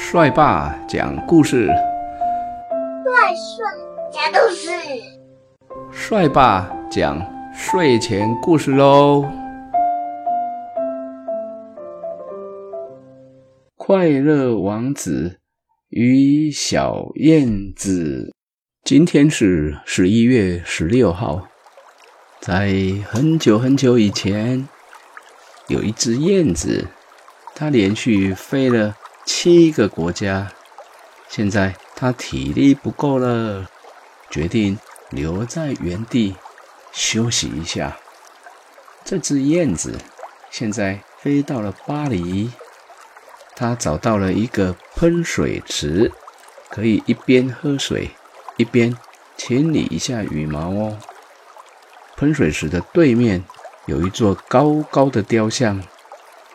[0.00, 3.66] 帅爸讲故事，帅帅
[4.10, 4.70] 讲故事，
[5.92, 7.20] 帅爸讲
[7.52, 9.28] 睡前故事喽。
[13.76, 15.40] 快乐王子
[15.88, 18.32] 与小燕子，
[18.84, 21.42] 今天是十一月十六号，
[22.40, 22.72] 在
[23.10, 24.66] 很久很久以前，
[25.66, 26.86] 有一只燕子，
[27.54, 28.94] 它连续飞了。
[29.30, 30.50] 七个国家，
[31.28, 33.68] 现在他体力不够了，
[34.30, 34.78] 决定
[35.10, 36.34] 留在原地
[36.92, 37.98] 休息一下。
[39.04, 39.98] 这只燕子
[40.50, 42.50] 现在飞到了巴黎，
[43.54, 46.10] 它找到了一个喷水池，
[46.70, 48.10] 可以一边喝水
[48.56, 48.96] 一边
[49.36, 50.98] 清理一下羽毛哦。
[52.16, 53.44] 喷水池的对面
[53.84, 55.84] 有一座高高的雕像，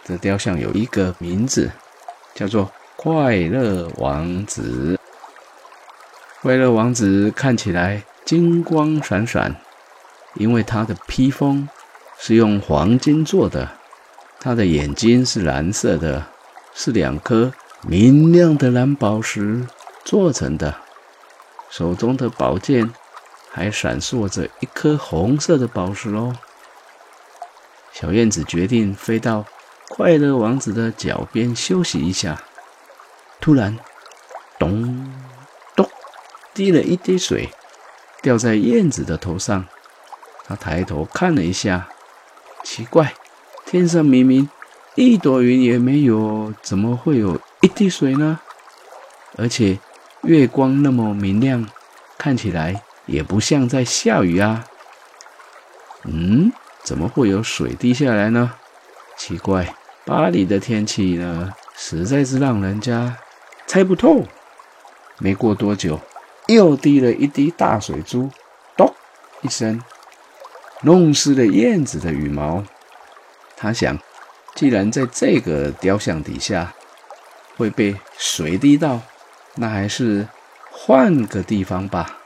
[0.03, 1.71] 这雕像有一个名字。
[2.33, 4.99] 叫做快乐王子。
[6.41, 9.55] 快乐王子看起来金光闪闪，
[10.35, 11.69] 因为他的披风
[12.17, 13.71] 是用黄金做的，
[14.39, 16.27] 他的眼睛是蓝色的，
[16.73, 19.65] 是两颗明亮的蓝宝石
[20.03, 20.75] 做成的，
[21.69, 22.91] 手中的宝剑
[23.51, 26.35] 还闪烁着一颗红色的宝石哦。
[27.91, 29.45] 小燕子决定飞到。
[29.95, 32.41] 快乐王子的脚边休息一下，
[33.39, 33.77] 突然，
[34.57, 35.13] 咚
[35.75, 35.87] 咚，
[36.51, 37.51] 滴了一滴水，
[38.19, 39.67] 掉在燕子的头上。
[40.45, 41.87] 他抬头看了一下，
[42.63, 43.13] 奇怪，
[43.67, 44.49] 天上明明
[44.95, 48.39] 一朵云也没有，怎么会有一滴水呢？
[49.37, 49.77] 而且
[50.23, 51.69] 月光那么明亮，
[52.17, 54.65] 看起来也不像在下雨啊。
[56.05, 58.55] 嗯，怎么会有水滴下来呢？
[59.15, 59.75] 奇怪。
[60.05, 63.17] 巴黎的天气呢，实在是让人家
[63.65, 64.23] 猜不透。
[65.17, 65.99] 没过多久，
[66.47, 68.29] 又滴了一滴大水珠，
[68.75, 68.93] 咚
[69.41, 69.81] 一声，
[70.81, 72.65] 弄湿了燕子的羽毛。
[73.55, 73.97] 他想，
[74.55, 76.73] 既然在这个雕像底下
[77.55, 78.99] 会被水滴到，
[79.55, 80.27] 那还是
[80.69, 82.17] 换个地方吧。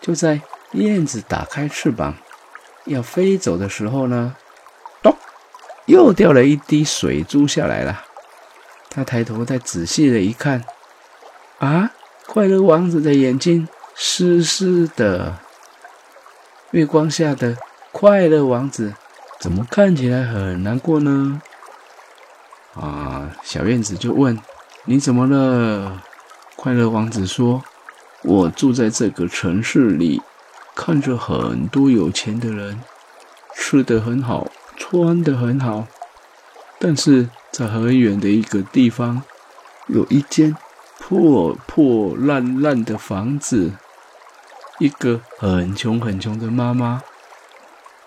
[0.00, 0.40] 就在
[0.72, 2.14] 燕子打开翅膀
[2.86, 4.34] 要飞走的时候呢。
[5.86, 8.04] 又掉了一滴水珠下来了。
[8.90, 10.64] 他抬头再仔细的一看，
[11.58, 11.90] 啊，
[12.26, 15.38] 快乐王子的眼睛湿湿的。
[16.70, 17.56] 月光下的
[17.92, 18.94] 快乐王子
[19.40, 21.40] 怎么看起来很难过呢？
[22.74, 24.38] 啊，小燕子就问
[24.86, 26.02] ：“你怎么了？”
[26.56, 27.62] 快乐王子说
[28.22, 30.22] ：“我住在这个城市里，
[30.74, 32.80] 看着很多有钱的人，
[33.54, 34.46] 吃的很好。”
[34.76, 35.86] 穿的很好，
[36.78, 39.22] 但是在很远的一个地方，
[39.86, 40.54] 有一间
[40.98, 43.72] 破破烂烂的房子，
[44.78, 47.02] 一个很穷很穷的妈妈，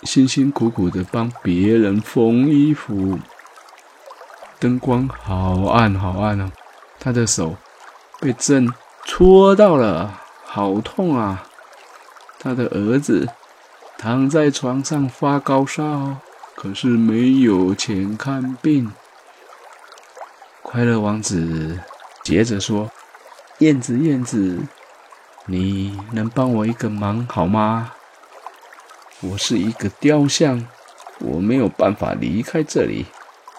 [0.03, 3.19] 辛辛苦苦的帮别人缝衣服，
[4.59, 6.51] 灯光好暗好暗哦，
[6.99, 7.55] 她的手
[8.19, 8.71] 被针
[9.05, 11.43] 戳到了，好痛啊！
[12.39, 13.27] 她的儿子
[13.97, 16.17] 躺在床上发高烧。
[16.57, 18.91] 可是没有钱看病。
[20.63, 21.79] 快乐王子
[22.23, 22.89] 接着说
[23.59, 24.63] ：“燕子，燕子，
[25.45, 27.93] 你能帮我一个忙好吗？
[29.21, 30.67] 我是一个雕像，
[31.19, 33.05] 我没有办法离开这里。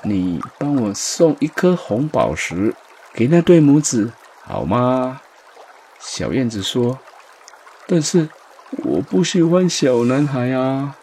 [0.02, 2.74] 你帮我送一颗红宝石
[3.14, 5.20] 给那对母子好吗？”
[6.00, 6.98] 小燕子说
[7.86, 8.28] ：“但是
[8.72, 10.96] 我不喜欢小男孩啊。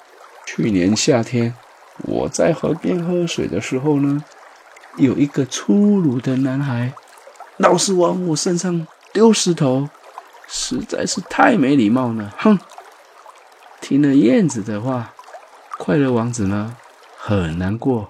[0.46, 1.56] 去年夏天。”
[2.04, 4.24] 我在河边喝水的时候呢，
[4.98, 6.94] 有一个粗鲁的男孩，
[7.58, 9.90] 老是往我身上丢石头，
[10.48, 12.34] 实在是太没礼貌了。
[12.38, 12.60] 哼！
[13.82, 15.14] 听了燕子的话，
[15.78, 16.76] 快乐王子呢
[17.18, 18.10] 很难过。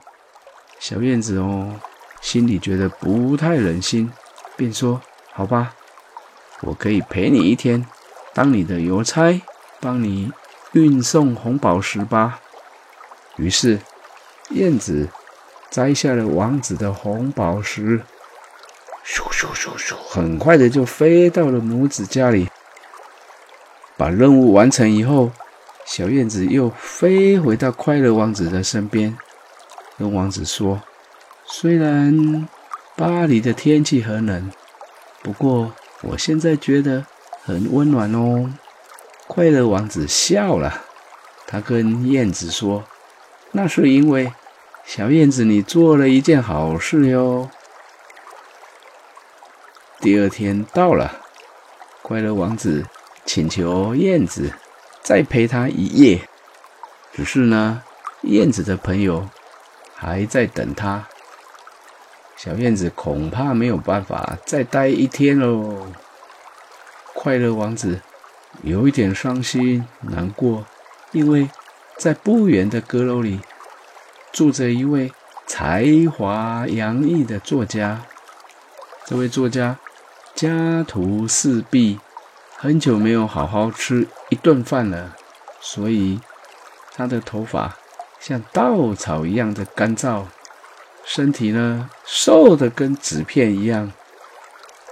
[0.80, 1.80] 小燕子哦，
[2.22, 4.12] 心里觉得不太忍心，
[4.56, 5.02] 便说
[5.34, 5.74] ：“好吧，
[6.62, 7.86] 我可以陪你一天，
[8.34, 9.42] 当你的邮差，
[9.80, 10.32] 帮你
[10.74, 12.40] 运送红宝石吧。”
[13.38, 13.80] 于是，
[14.52, 15.10] 燕子
[15.70, 18.02] 摘下了王子的红宝石，
[19.06, 22.50] 咻咻咻咻，很快的就飞到了母子家里。
[23.98, 25.32] 把任务完成以后，
[25.86, 29.18] 小燕子又飞回到快乐王子的身边，
[29.98, 30.82] 跟王子说
[31.46, 32.48] ：“虽然
[32.96, 34.52] 巴黎的天气很冷，
[35.22, 37.06] 不过我现在觉得
[37.44, 38.54] 很温暖哦。”
[39.28, 40.84] 快乐王子笑了，
[41.48, 42.86] 他跟燕子说。
[43.58, 44.34] 那是因为
[44.84, 47.50] 小燕子，你做了一件好事哟。
[50.02, 51.22] 第二天到了，
[52.02, 52.86] 快乐王子
[53.26, 54.52] 请求燕子
[55.02, 56.28] 再陪他一夜。
[57.14, 57.82] 只是呢，
[58.24, 59.30] 燕子的朋友
[59.96, 61.08] 还在等他。
[62.36, 65.88] 小燕子恐怕没有办法再待一天喽。
[67.14, 68.02] 快乐王子
[68.64, 70.66] 有一点伤心难过，
[71.14, 71.50] 因为
[71.98, 73.40] 在不远的阁楼里
[74.32, 75.12] 住着一位
[75.48, 78.02] 才华洋溢的作家。
[79.06, 79.78] 这位作家
[80.34, 82.00] 家徒四壁，
[82.58, 85.16] 很久没有好好吃一顿饭了，
[85.62, 86.20] 所以
[86.94, 87.78] 他的头发
[88.20, 90.24] 像稻草一样的干燥。
[91.04, 93.92] 身体呢，瘦的跟纸片一样，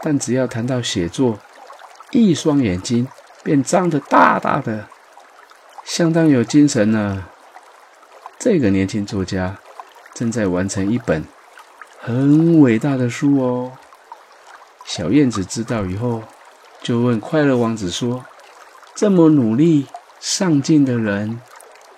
[0.02, 1.40] 但只要谈到写作，
[2.12, 3.08] 一双眼睛
[3.44, 4.88] 便张得大大的，
[5.84, 7.26] 相当有精神呢。
[8.40, 9.58] 这个年轻作家
[10.14, 11.26] 正在完成一本
[12.00, 13.74] 很伟大的书哦。
[14.86, 16.24] 小燕子知道以后，
[16.82, 18.26] 就问快乐王子说
[18.96, 19.88] ：“这么努力
[20.20, 21.40] 上进的人，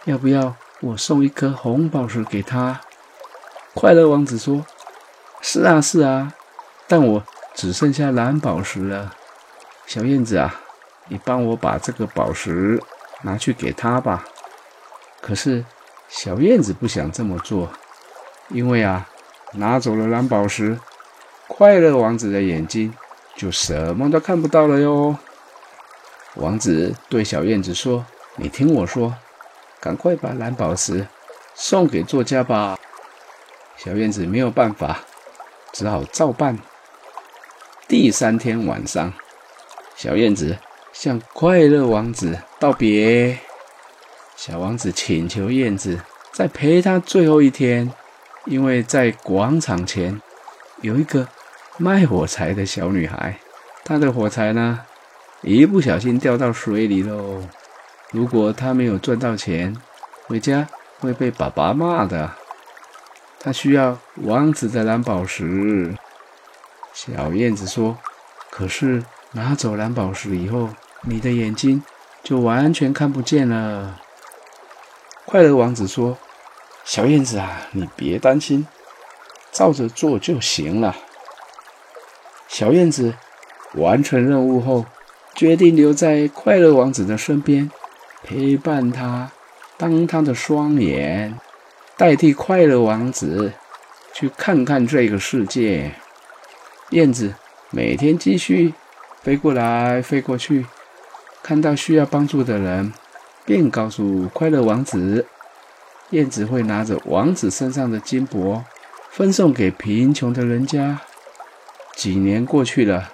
[0.04, 2.82] 要不要我送一颗红宝石给他？”
[3.74, 4.66] 快乐王子说
[5.42, 6.34] ：“是啊，是啊，
[6.88, 7.24] 但我
[7.56, 9.16] 只剩下蓝宝石了。
[9.88, 10.62] 小燕子啊，
[11.08, 12.82] 你帮我把这个宝石
[13.26, 14.24] 拿去给他吧。”
[15.20, 15.66] 可是
[16.08, 17.70] 小燕子不想这么做，
[18.50, 19.10] 因为啊，
[19.54, 20.80] 拿走了蓝宝石，
[21.48, 22.94] 快乐王子的眼睛
[23.36, 25.18] 就什么都看不到了哟。
[26.36, 28.06] 王子对小燕子说
[28.38, 29.16] ：“你听我说，
[29.80, 31.08] 赶快把蓝宝石
[31.56, 32.78] 送给作家吧。”
[33.78, 35.00] 小燕子没有办法，
[35.74, 36.60] 只好照办。
[37.88, 39.14] 第三天晚上，
[39.96, 40.58] 小燕子
[40.98, 43.38] 向快乐王子道别。
[44.38, 46.00] 小王子请求燕子
[46.32, 47.92] 再陪他最后一天，
[48.46, 50.22] 因为在广场前
[50.82, 51.28] 有一个
[51.78, 53.38] 卖火柴的小女孩，
[53.84, 54.86] 她的火柴呢，
[55.42, 57.42] 一不小心掉到水里喽。
[58.12, 59.76] 如果她没有赚到钱，
[60.28, 60.66] 回家
[61.02, 62.32] 会被爸爸骂的。
[63.38, 65.94] 他需要王子的蓝宝石。
[66.94, 67.98] 小燕子说
[68.50, 69.04] ：“可是
[69.34, 70.70] 拿走蓝宝石以后，
[71.06, 71.84] 你的眼睛
[72.24, 74.02] 就完全看不见了。”
[75.26, 76.18] 快乐王子说
[76.86, 78.68] ：“小燕子啊，你别担心，
[79.52, 80.96] 照着做就行了。”
[82.48, 83.16] 小燕子
[83.74, 84.86] 完成任务后，
[85.34, 87.70] 决定留在快乐王子的身边，
[88.24, 89.32] 陪伴他，
[89.78, 91.40] 当他的双眼。
[91.98, 93.54] 代替快乐王子
[94.14, 95.94] 去看看这个世界。
[96.90, 97.34] 燕子
[97.72, 98.74] 每天继续
[99.22, 100.66] 飞过来飞过去，
[101.48, 102.92] 看到需要帮助的人，
[103.46, 105.28] 便告诉快乐王子。
[106.10, 108.64] 燕子会拿着王子身上的金箔，
[109.12, 111.02] 分送给贫穷的人家。
[111.96, 113.12] 几年过去了，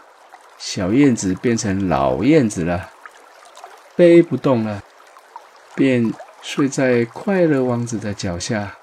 [0.58, 2.90] 小燕子变成老燕子了，
[3.98, 4.82] 飞不动了，
[5.76, 6.14] 便。
[6.42, 8.76] 睡在快乐王子的脚下。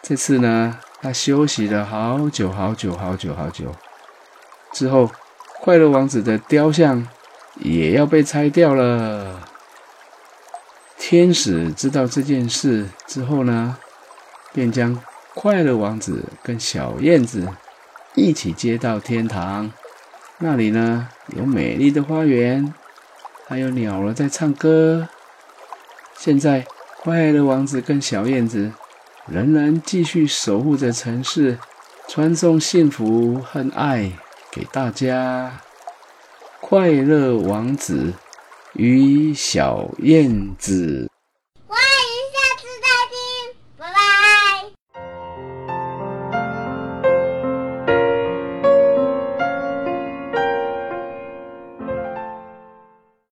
[0.00, 3.74] 这次呢，他休息了好久好久好久好久。
[4.72, 5.10] 之后，
[5.60, 7.06] 快乐王子的雕像
[7.60, 9.48] 也要被拆掉了。
[10.98, 13.76] 天使知道这件事之后呢，
[14.52, 15.00] 便将
[15.34, 17.48] 快乐王子跟小燕子
[18.14, 19.72] 一起接到天堂。
[20.38, 22.72] 那里呢，有美丽的花园，
[23.46, 25.08] 还有鸟儿在唱歌。
[26.16, 26.64] 现在。
[27.02, 28.72] 快乐王子跟小燕子
[29.26, 31.58] 仍然继续守护着城市，
[32.08, 34.10] 传送幸福和爱
[34.50, 35.60] 给大家。
[36.66, 38.14] 快乐王子
[38.72, 41.10] 与小燕子。